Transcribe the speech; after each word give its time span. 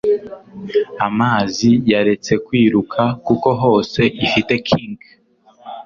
Amazi 1.07 1.69
yaretse 1.91 2.31
kwiruka 2.45 3.01
kuko 3.25 3.49
hose 3.61 4.01
ifite 4.25 4.53
kink. 4.67 4.99